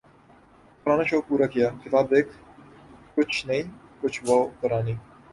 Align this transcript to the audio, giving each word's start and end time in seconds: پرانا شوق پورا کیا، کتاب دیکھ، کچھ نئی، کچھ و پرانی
پرانا 0.85 1.03
شوق 1.09 1.23
پورا 1.27 1.47
کیا، 1.53 1.67
کتاب 1.83 2.05
دیکھ، 2.11 2.31
کچھ 3.15 3.35
نئی، 3.47 3.61
کچھ 4.01 4.19
و 4.27 4.37
پرانی 4.59 4.93